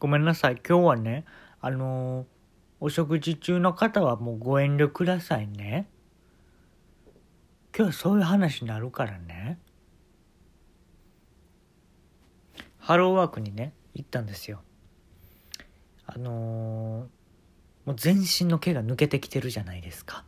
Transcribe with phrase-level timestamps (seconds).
[0.00, 0.56] ごめんなさい。
[0.66, 1.26] 今日はね、
[1.60, 2.26] あのー
[2.82, 5.86] お食事中の方はもうご遠慮くださいね。
[7.76, 9.58] 今日はそういう話になるからね。
[12.78, 14.62] ハローワークにね、行ったんですよ。
[16.06, 17.06] あのー
[17.84, 20.24] もう全身の毛が抜けてきてるじゃないですか。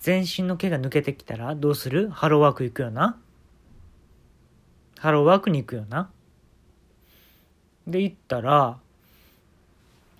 [0.00, 2.08] 全身の毛が抜けてきたらどうする？
[2.08, 3.20] ハローワーク行くよな。
[4.98, 6.10] ハローワークに行くよな。
[7.86, 8.78] で、行ったら、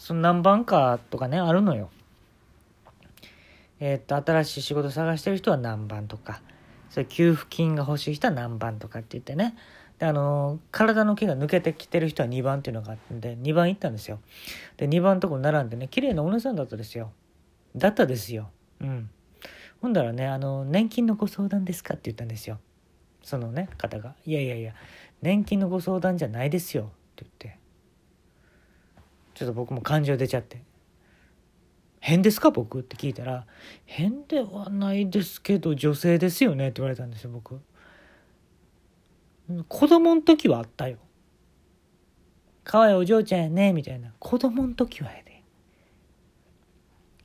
[0.00, 1.90] その何番かとかね、あるのよ。
[3.80, 6.40] えーっと、新しい仕事探してる人は何番とか、
[6.88, 9.54] それ給付金が欲しい人は何番とかって言ってね。
[9.98, 14.20] で、あのー体の毛が抜けてきてる人は2番っていうのがあってんで、2番行ったんですよ。
[14.78, 17.12] で、2番のとこ並んでね、綺麗なお姉さんだったですよ。
[17.76, 18.48] だったですよ。
[18.80, 19.10] うん。
[19.82, 22.58] ほんだらね、あの、年金のご相談ですかって言ったんですよ。
[23.22, 24.14] そのね、方が。
[24.24, 24.72] いやいやいや、
[25.20, 26.84] 年金のご相談じゃないですよ。
[26.84, 26.86] っ
[27.16, 27.59] て言って。
[29.40, 30.62] ちょっと僕も感情出ちゃって。
[31.98, 32.50] 変ですか？
[32.50, 33.46] 僕って聞いたら、
[33.86, 36.68] 変ではないですけど、女性ですよね？
[36.68, 37.58] って言われたんですよ、僕。
[39.66, 40.98] 子供の時はあったよ。
[42.64, 44.12] 可愛いお嬢ちゃんやね、みたいな。
[44.18, 45.42] 子供の時はやで。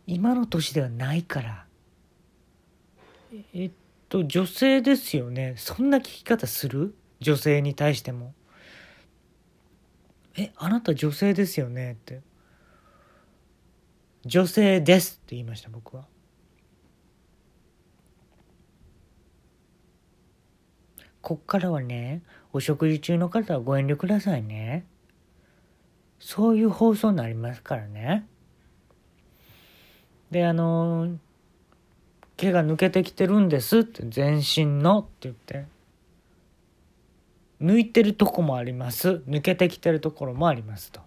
[0.08, 1.66] 今の年ではないから。
[3.34, 3.72] ええっ
[4.08, 5.56] と、女性ですよね？
[5.58, 6.96] そんな聞き方する？
[7.20, 8.34] 女性に対しても。
[10.38, 11.94] え、あなた女性ですよね？
[11.94, 12.22] って。
[14.26, 16.06] 女性ですって言いました、僕は。
[21.22, 22.22] こっからはね、
[22.54, 24.86] お食事中の方はご遠慮くださいね。
[26.20, 28.28] そういう放送になりますからね。
[30.32, 31.18] で、あの
[32.36, 35.66] 毛が抜けてきてるんですって、全身のって言って。
[37.62, 39.24] 抜いてるとこもあります。
[39.28, 41.02] 抜けてきてるところもありますと。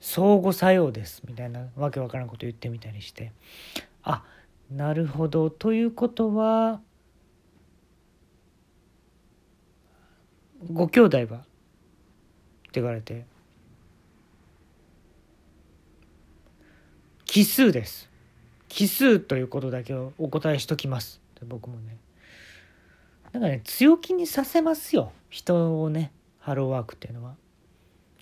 [0.00, 1.22] 相互作用です。
[1.26, 3.32] みたいなわけわからんこと言ってみたりして。
[4.02, 4.24] あ、
[4.70, 5.50] なるほど。
[5.50, 6.80] ということは、
[10.70, 11.22] ご兄弟は？
[11.24, 11.26] っ
[12.72, 13.24] て言われて。
[17.24, 18.10] 奇数です。
[18.68, 21.20] 奇数ということだけをお答えしときます。
[21.36, 21.96] って僕もね。
[23.32, 25.12] なんかね、強気にさせますよ。
[25.28, 27.36] 人をね、ハローワークっていうのは。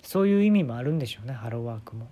[0.03, 2.09] そういう意味もあるんでしょうね、ハローワークも。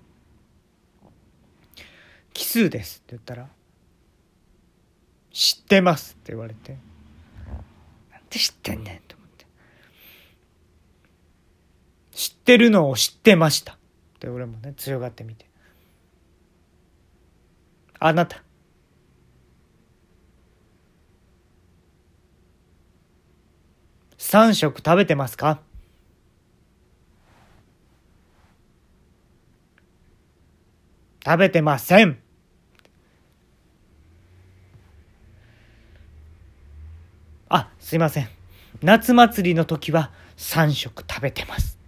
[2.33, 3.49] 奇数ですって言ったら、
[5.33, 6.79] 知ってますって言われて。
[8.13, 9.47] なんで知ってんねんと思って。
[12.13, 13.75] 知ってるのを知ってました。
[13.75, 13.77] っ
[14.19, 15.47] て俺もね、強がってみて。
[17.99, 18.43] あなた。
[24.29, 25.61] 三食食べてますか？
[31.25, 32.19] 食べてません。
[37.49, 38.29] あ、すいません。
[38.83, 41.79] 夏祭りの時は三食食べてます。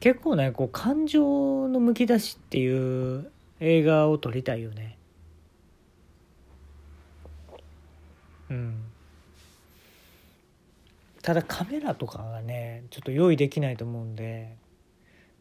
[0.00, 3.30] 結構ね、こう感情のむき出しっていう
[3.60, 4.96] 映画を撮りたいよね。
[8.50, 8.84] うん。
[11.22, 14.56] ただカメラとかがね、ちょっと用意できないと思うんで、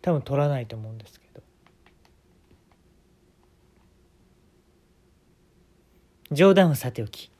[0.01, 1.41] 多分撮らないと思うんですけど。
[6.31, 7.31] 冗談はさておき。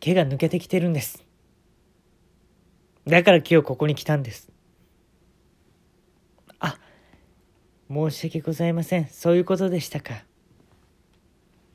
[0.00, 1.24] 毛が抜けてきてるんです。
[3.06, 4.50] だから今日ここに来たんです。
[6.58, 6.78] あ、
[7.88, 9.08] 申し訳ございません。
[9.08, 10.24] そういうことでしたか。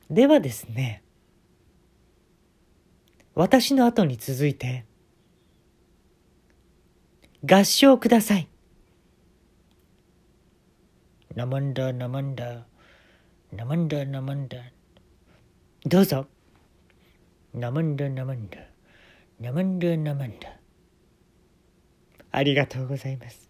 [0.09, 1.03] ではですね、
[3.33, 4.85] 私の後に続いて、
[7.43, 8.47] 合唱ください。
[11.35, 12.65] ナマンダ、ナマンダ、
[13.53, 14.57] ナマンダ、ナマンダ。
[15.85, 16.27] どうぞ。
[17.53, 18.57] ナマンダ、ナマンダ、
[19.39, 20.49] ナマンダ、ナマンダ。
[22.31, 23.49] ありがとうございます。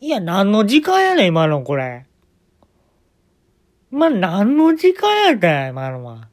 [0.00, 2.06] いや、何の時間やねん、今のこれ。
[3.94, 6.28] まあ、何の時間やったん今のは。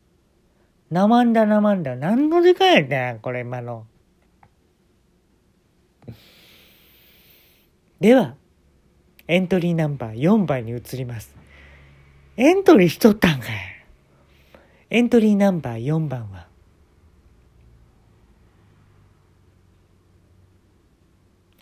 [0.90, 1.96] なまんだなまんだ。
[1.96, 3.86] 何の時間やったんこれ、今の。
[8.00, 8.34] では、
[9.28, 11.36] エントリーナンバー4番に移ります。
[12.36, 13.52] エントリーしとったんかい。
[14.90, 16.48] エントリーナンバー4番は、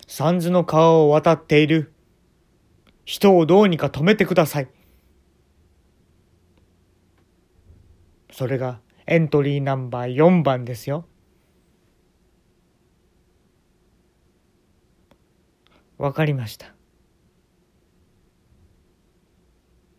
[0.07, 1.92] 三途の川を渡っている
[3.04, 4.69] 人をどうにか止めてください。
[8.39, 11.06] それがエントリーナンバー4番ですよ。
[15.97, 16.74] わかりました。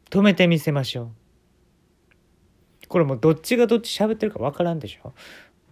[0.08, 2.88] 止めてみせましょう。
[2.88, 5.12] これもうどっちがどっち喋ってるかわからんでしょ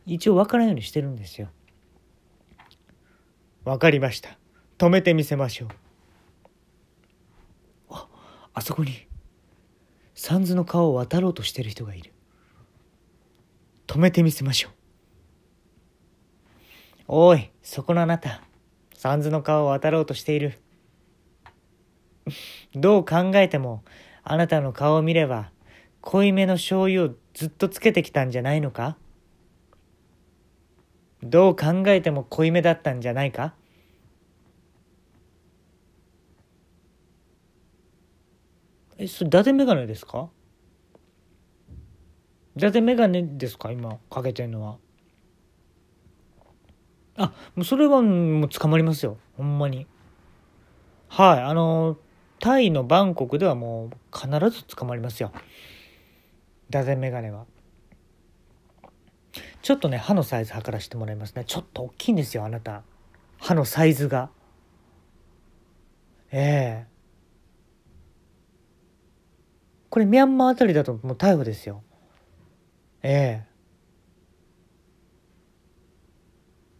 [0.04, 1.48] 一応わからんようにしてるんですよ。
[3.64, 4.38] わかりました。
[4.76, 5.68] 止めてみせましょう。
[7.88, 8.08] あ、
[8.52, 9.06] あそこに、
[10.14, 12.12] サンズの川を渡ろうとしてる人がいる。
[13.88, 14.72] 止めてみせましょう。
[17.08, 18.42] おい、そこのあなた。
[18.92, 20.60] サンズの川を渡ろうとしている。
[22.76, 23.82] どう考えても、
[24.22, 25.50] あなたの顔を見れば、
[26.02, 28.98] 濃いめの醤油をずっとつけてきたんじゃないのか？
[31.22, 33.54] どう考えても濃いめだったんじゃないか？
[38.98, 40.28] え、それ、伊達メガネですか？
[42.58, 44.78] 伊達メガネですか今、かけてんのは。
[47.16, 49.16] あ、もうそれはもう捕まりますよ。
[49.36, 49.86] ほんまに。
[51.06, 51.98] はい、あの、
[52.40, 55.30] タイのバンコクではもう必ず捕まりますよ。
[56.68, 57.46] 伊達メガネは。
[59.62, 61.44] ちょっとね、歯のサイズ測らせてもらいますね。
[61.46, 62.82] ちょっと大きいんですよ、あなた。
[63.38, 64.30] 歯のサイズが。
[66.32, 66.98] ええ
[69.90, 71.84] これミャンマーあたりだともう逮捕ですよ。
[73.02, 73.48] ええ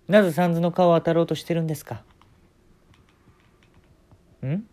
[0.09, 2.03] なぜサンズの顔を当たろうとしてるんですか？
[4.47, 4.67] ん？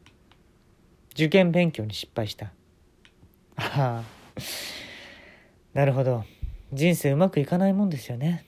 [1.11, 2.53] 受験勉強に失敗した。
[3.57, 4.03] ああ、
[5.73, 6.23] なるほど。
[6.71, 8.45] 人生うまくいかないもんですよね。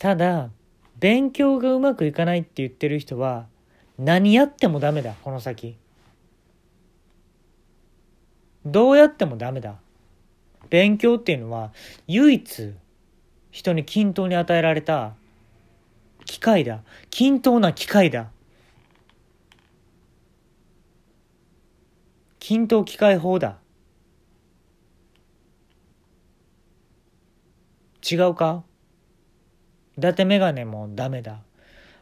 [0.00, 0.50] ただ、
[0.98, 3.46] 勉強がうまくいかないって言ってる人は、
[3.98, 5.76] 何やってもダメだ、この先。
[8.64, 9.76] どうやってもダメだ。
[10.70, 11.72] 勉強っていうのは
[12.06, 12.74] 唯一
[13.50, 15.14] 人に均等に与えられた
[16.24, 16.82] 機械だ。
[17.10, 18.30] 均等な機械だ。
[22.38, 23.58] 均等機械法だ。
[28.10, 28.64] 違うか？
[29.96, 31.42] 伊達メガネもダメだ。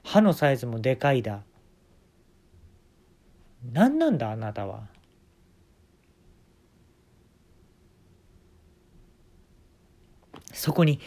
[0.04, 1.42] 歯のサイズもでかいだ。
[3.72, 4.86] 何なんだあなたは？
[10.52, 11.00] そこに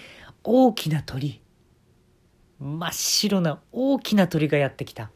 [0.43, 1.41] 大きな鳥
[2.59, 5.11] 真っ白な大きな鳥がやってきた。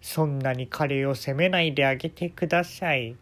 [0.00, 3.16] そんなに彼を責めないであげてください。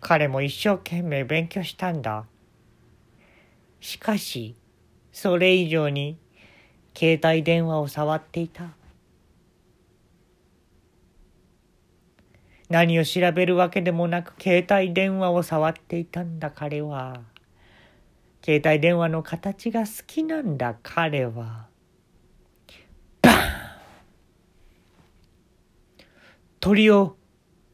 [0.00, 2.24] 彼も一生懸命勉強したんだ。
[3.80, 4.54] しかし
[5.12, 6.16] それ以上に
[6.96, 8.70] 携帯電話を触っていた。
[12.70, 17.31] 何を調べるわけでもなく携帯電話を触っていたんだ彼は。
[18.44, 21.68] 携帯電話の形が好きなんだ彼は。
[23.22, 23.36] バン
[26.58, 27.16] 鳥を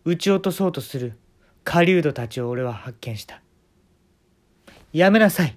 [0.05, 1.19] 撃ち落とそうとする
[1.65, 3.41] 狩人たちを俺は発見した。
[4.93, 5.57] やめなさい。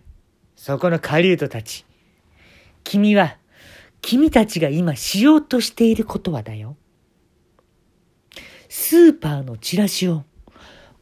[0.56, 1.86] そこの狩人たち。
[2.84, 3.38] 君は、
[4.02, 6.76] 君たちが今しようとしていることはだよ。
[8.70, 10.24] スーパーのチラシを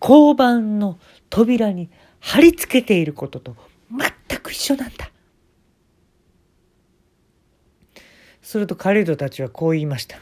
[0.01, 0.97] 交番の
[1.29, 1.89] 扉に
[2.19, 3.55] 貼り付けていることと
[3.89, 5.09] 全く一緒なんだ。
[8.41, 10.17] するとカリードたちはこう言いました。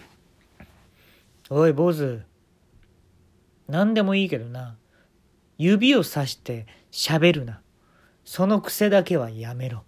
[1.49, 2.21] おい、坊主。
[3.67, 4.77] 何でもいいけどな。
[5.57, 7.61] 指をさして喋るな。
[8.25, 9.83] その癖だけはやめろ。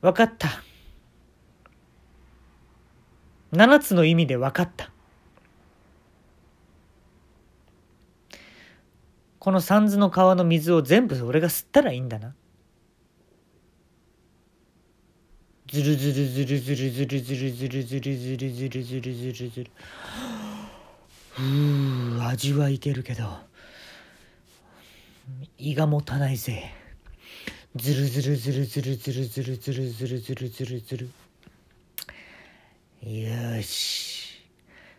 [0.00, 0.48] 分かった。
[3.52, 4.90] 七つの意味で分かった。
[9.48, 12.34] この三途の川の水を全部俺が吸ったらいいんだな。
[15.66, 19.70] ずるずるずるずるずるずるずるずるずるずるずるずるずる
[21.30, 23.24] ふう味はいけるけど。
[25.56, 26.70] 胃が持たないぜ。
[27.74, 31.10] ずるずるずるずるずるずるずるずるずるずるずる
[33.02, 34.42] よし。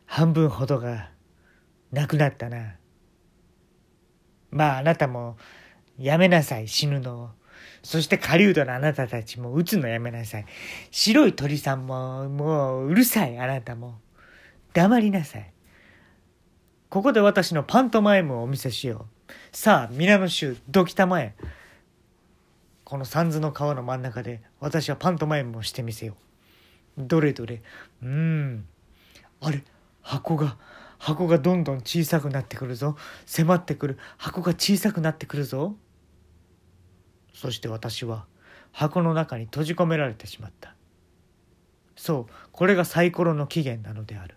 [0.07, 1.11] 半分ほどが
[1.91, 2.79] なくなったな。
[4.51, 5.37] まああなたも
[5.97, 6.67] やめなさい。
[6.67, 7.29] 死ぬのを。
[7.83, 10.45] そして狩人のあなたたちも撃つのやめなさい。
[10.91, 13.37] 白い鳥さんももううるさい。
[13.37, 13.99] あなたも。
[14.73, 15.51] 黙りなさい。
[16.89, 19.31] ここで私のパントマイムをお見せしよう。
[19.51, 21.35] さあ皆の衆どきたまえ
[22.83, 26.15] この三途の川の真ん中で私はパントマイムをしてみせよ
[26.97, 27.03] う。
[27.03, 27.61] どれどれ。
[28.01, 28.65] うーん。
[29.41, 29.63] あれ
[30.01, 30.57] 箱が。
[30.99, 32.95] 箱がどんどん小さくなってくるぞ。
[33.25, 33.97] 迫ってくる。
[34.17, 35.75] 箱が小さくなってくるぞ。
[37.33, 38.25] そして私は
[38.73, 40.75] 箱の中に閉じ込められてしまった。
[41.95, 44.35] そうこれがサイコロの起源なのである。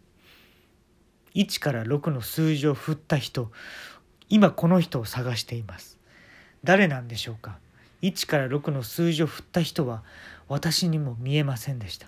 [1.34, 3.50] 1から6の数字を振った人
[4.28, 5.98] 今この人を探しています。
[6.62, 7.58] 誰なんでしょうか。
[8.02, 10.04] 1から6の数字を振った人は
[10.48, 12.06] 私にも見えませんでした。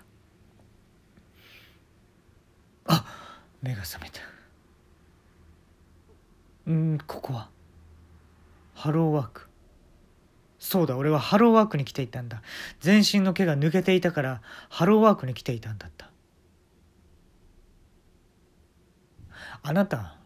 [2.85, 3.05] あ
[3.61, 4.34] 目が覚めた。
[6.67, 7.49] うんここは。
[8.73, 9.49] ハローワーク。
[10.57, 12.41] そうだ俺はハローワークに来ていたんだ。
[12.79, 16.09] 全身の毛が抜けていたからハローワークに来ていたんだった。
[19.61, 20.17] あなた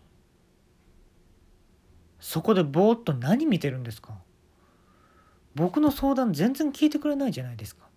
[2.19, 4.13] そこでぼーっと何見てるんですか？
[5.55, 7.87] 僕の相談全然聞いてくれないじゃないですか。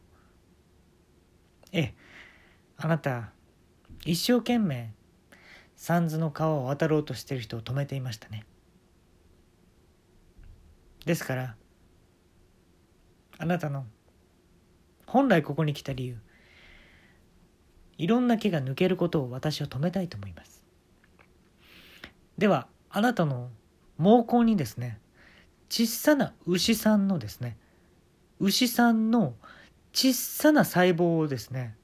[1.70, 1.94] ええ
[2.76, 3.30] あなた
[4.04, 4.92] 一生懸命
[5.82, 8.44] 三途の川を渡ろうとしてる人を止めていましたね。
[11.04, 11.56] ですから
[13.36, 13.84] あなたの
[15.08, 16.18] 本来ここに来た理由
[17.98, 20.64] いろんな毛が抜けることを私は止めたいと思います。
[22.38, 23.50] ではあなたの
[23.98, 25.00] 毛根にですね
[25.68, 27.58] 小さな牛さんのですね
[28.38, 29.34] 牛さんの
[29.92, 31.74] 小さな細胞をですね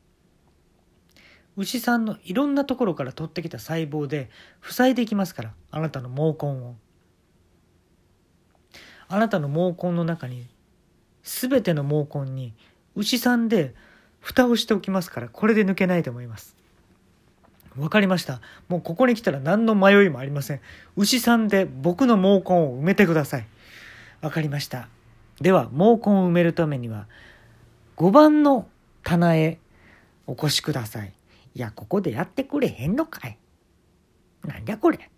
[1.58, 4.30] 牛さんのいろんなところから取ってきた細胞で
[4.62, 6.76] 塞いでいきますからあなたの毛根を。
[9.08, 10.46] あなたの毛根の中に
[11.24, 12.54] 全ての毛根に
[12.94, 13.74] 牛さんで
[14.20, 16.54] 蓋をしておきますからこれで抜けないと思います。
[17.76, 18.40] わかりました。
[18.68, 20.60] もうここに来たら何の迷いもありません。
[20.96, 23.46] 牛さんで僕の毛根を埋めてください。
[24.20, 24.88] わかりました。
[25.40, 27.08] では毛根を埋めるためには
[27.96, 28.68] 5番の
[29.02, 29.58] 棚へ
[30.28, 31.17] お越しください。
[31.58, 33.36] いやここでやってくれへんのかい。
[34.44, 35.10] なんじゃこれ